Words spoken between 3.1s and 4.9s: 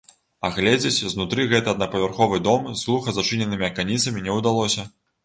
зачыненымі аканіцамі не ўдалося.